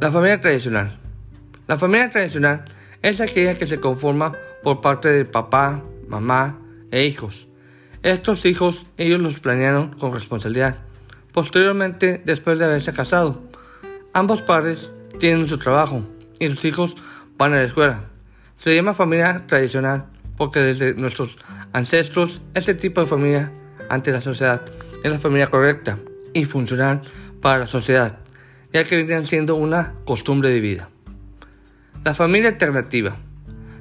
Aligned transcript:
La 0.00 0.10
familia 0.10 0.40
tradicional. 0.40 0.98
La 1.66 1.76
familia 1.76 2.08
tradicional 2.08 2.64
es 3.02 3.20
aquella 3.20 3.54
que 3.54 3.66
se 3.66 3.80
conforma 3.80 4.32
por 4.62 4.80
parte 4.80 5.10
de 5.10 5.26
papá, 5.26 5.84
mamá 6.08 6.58
e 6.90 7.04
hijos. 7.04 7.48
Estos 8.02 8.46
hijos 8.46 8.86
ellos 8.96 9.20
los 9.20 9.40
planearon 9.40 9.90
con 9.90 10.14
responsabilidad. 10.14 10.78
Posteriormente, 11.34 12.22
después 12.24 12.58
de 12.58 12.64
haberse 12.64 12.94
casado, 12.94 13.42
ambos 14.14 14.40
padres 14.40 14.90
tienen 15.18 15.46
su 15.46 15.58
trabajo 15.58 16.02
y 16.38 16.48
sus 16.48 16.64
hijos 16.64 16.96
van 17.36 17.52
a 17.52 17.56
la 17.56 17.64
escuela. 17.64 18.04
Se 18.56 18.74
llama 18.74 18.94
familia 18.94 19.44
tradicional 19.46 20.06
porque 20.38 20.60
desde 20.60 20.94
nuestros 20.94 21.36
ancestros 21.74 22.40
este 22.54 22.72
tipo 22.72 23.02
de 23.02 23.06
familia 23.06 23.52
ante 23.90 24.12
la 24.12 24.22
sociedad 24.22 24.62
es 25.04 25.10
la 25.10 25.18
familia 25.18 25.48
correcta 25.48 25.98
y 26.32 26.46
funcional 26.46 27.02
para 27.42 27.58
la 27.58 27.66
sociedad 27.66 28.19
ya 28.72 28.84
que 28.84 28.96
vienen 28.96 29.26
siendo 29.26 29.54
una 29.56 29.94
costumbre 30.04 30.50
de 30.50 30.60
vida. 30.60 30.90
La 32.04 32.14
familia 32.14 32.50
alternativa. 32.50 33.16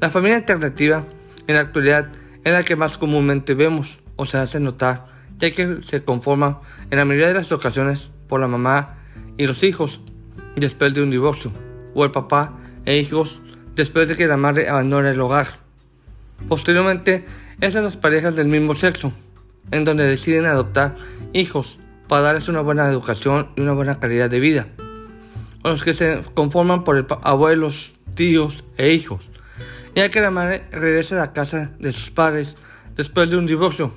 La 0.00 0.10
familia 0.10 0.36
alternativa 0.36 1.06
en 1.46 1.54
la 1.54 1.62
actualidad 1.62 2.08
es 2.44 2.52
la 2.52 2.64
que 2.64 2.76
más 2.76 2.98
comúnmente 2.98 3.54
vemos 3.54 4.00
o 4.16 4.26
se 4.26 4.38
hace 4.38 4.60
notar, 4.60 5.06
ya 5.38 5.50
que 5.52 5.78
se 5.82 6.02
conforma 6.02 6.60
en 6.90 6.98
la 6.98 7.04
mayoría 7.04 7.28
de 7.28 7.34
las 7.34 7.52
ocasiones 7.52 8.10
por 8.28 8.40
la 8.40 8.48
mamá 8.48 8.98
y 9.36 9.46
los 9.46 9.62
hijos 9.62 10.00
después 10.56 10.92
de 10.94 11.02
un 11.02 11.10
divorcio, 11.10 11.52
o 11.94 12.04
el 12.04 12.10
papá 12.10 12.58
e 12.84 12.98
hijos 12.98 13.40
después 13.74 14.08
de 14.08 14.16
que 14.16 14.26
la 14.26 14.36
madre 14.36 14.68
abandone 14.68 15.10
el 15.10 15.20
hogar. 15.20 15.60
Posteriormente, 16.48 17.24
esas 17.60 17.84
las 17.84 17.96
parejas 17.96 18.36
del 18.36 18.48
mismo 18.48 18.74
sexo, 18.74 19.12
en 19.70 19.84
donde 19.84 20.04
deciden 20.04 20.46
adoptar 20.46 20.96
hijos 21.32 21.78
para 22.08 22.22
darles 22.22 22.48
una 22.48 22.60
buena 22.60 22.86
educación 22.88 23.48
y 23.56 23.60
una 23.60 23.72
buena 23.72 24.00
calidad 24.00 24.28
de 24.28 24.40
vida. 24.40 24.66
Los 25.64 25.82
que 25.82 25.94
se 25.94 26.22
conforman 26.34 26.84
por 26.84 27.06
abuelos, 27.22 27.92
tíos 28.14 28.64
e 28.76 28.92
hijos, 28.92 29.30
ya 29.94 30.08
que 30.08 30.20
la 30.20 30.30
madre 30.30 30.64
regresa 30.72 31.16
a 31.16 31.18
la 31.18 31.32
casa 31.32 31.72
de 31.78 31.92
sus 31.92 32.10
padres 32.10 32.56
después 32.96 33.30
de 33.30 33.36
un 33.36 33.46
divorcio. 33.46 33.92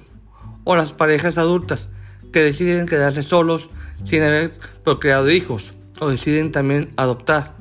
O 0.64 0.76
las 0.76 0.94
parejas 0.94 1.38
adultas 1.38 1.90
que 2.32 2.42
deciden 2.42 2.88
quedarse 2.88 3.24
solos 3.24 3.70
sin 4.04 4.24
haber 4.24 4.52
procreado 4.84 5.30
hijos 5.30 5.74
o 6.00 6.10
deciden 6.10 6.52
también 6.52 6.92
adoptar. 6.98 7.56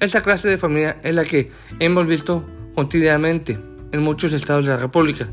Esa 0.00 0.22
clase 0.22 0.48
de 0.48 0.58
familia 0.58 0.98
es 1.02 1.14
la 1.14 1.24
que 1.24 1.50
hemos 1.78 2.06
visto 2.06 2.44
continuamente 2.74 3.58
en 3.92 4.02
muchos 4.02 4.32
estados 4.32 4.64
de 4.64 4.72
la 4.72 4.76
República 4.76 5.28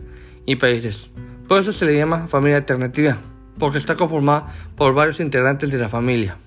y 0.46 0.56
países. 0.56 1.10
Por 1.48 1.62
eso 1.62 1.74
se 1.74 1.86
le 1.86 1.98
llama 1.98 2.28
familia 2.28 2.58
alternativa 2.58 3.18
porque 3.60 3.78
está 3.78 3.96
conformada 3.96 4.48
por 4.76 4.94
varios 4.94 5.20
integrantes 5.20 5.72
de 5.72 5.78
la 5.78 5.90
familia. 5.90 6.38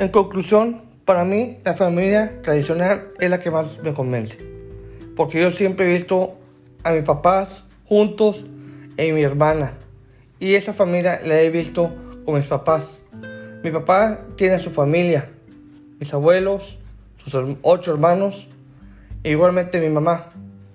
En 0.00 0.08
conclusión, 0.08 0.80
para 1.04 1.26
mí 1.26 1.58
la 1.62 1.74
familia 1.74 2.40
tradicional 2.40 3.08
es 3.18 3.28
la 3.28 3.38
que 3.38 3.50
más 3.50 3.80
me 3.82 3.92
convence, 3.92 4.38
porque 5.14 5.38
yo 5.38 5.50
siempre 5.50 5.84
he 5.84 5.92
visto 5.92 6.38
a 6.84 6.92
mis 6.92 7.02
papás 7.02 7.64
juntos 7.84 8.46
y 8.96 9.12
mi 9.12 9.22
hermana, 9.22 9.74
y 10.38 10.54
esa 10.54 10.72
familia 10.72 11.20
la 11.22 11.42
he 11.42 11.50
visto 11.50 11.90
con 12.24 12.36
mis 12.36 12.46
papás. 12.46 13.02
Mi 13.62 13.70
papá 13.70 14.20
tiene 14.36 14.58
su 14.58 14.70
familia, 14.70 15.28
mis 15.98 16.14
abuelos, 16.14 16.78
sus 17.18 17.58
ocho 17.60 17.92
hermanos, 17.92 18.48
e 19.22 19.32
igualmente 19.32 19.80
mi 19.80 19.90
mamá, 19.90 20.30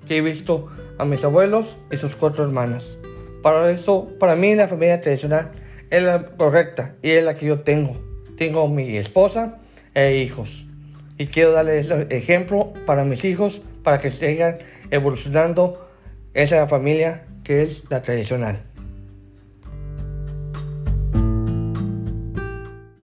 que 0.07 0.17
he 0.17 0.22
visto 0.22 0.67
a 0.99 1.05
mis 1.05 1.23
abuelos 1.23 1.78
y 1.91 1.97
sus 1.97 2.16
cuatro 2.16 2.44
hermanas. 2.44 2.99
Para 3.41 3.72
eso, 3.72 4.07
para 4.19 4.35
mí 4.35 4.53
la 4.53 4.67
familia 4.67 5.01
tradicional 5.01 5.49
es 5.89 6.03
la 6.03 6.28
correcta 6.38 6.94
y 7.01 7.09
es 7.09 7.23
la 7.23 7.33
que 7.33 7.47
yo 7.47 7.61
tengo. 7.61 8.05
Tengo 8.38 8.68
mi 8.68 8.97
esposa 8.97 9.57
e 9.94 10.18
hijos. 10.18 10.66
Y 11.18 11.28
quiero 11.28 11.51
darles 11.51 11.90
ejemplo 12.09 12.73
para 12.85 13.03
mis 13.03 13.23
hijos 13.23 13.62
para 13.84 14.00
que 14.00 14.12
sigan 14.12 14.57
evolucionando 14.91 15.88
esa 16.34 16.68
familia 16.68 17.25
que 17.44 17.63
es 17.63 17.84
la 17.90 18.01
tradicional. 18.01 18.63